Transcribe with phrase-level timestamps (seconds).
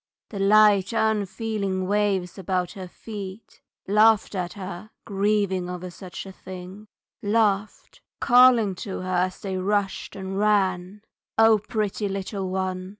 [0.29, 6.87] The light unfeeling waves about her feet Laughed at her grieving over such a thing
[7.21, 11.03] Laughed, calling to her as they rushed and ran,
[11.37, 12.89] "O pretty little one!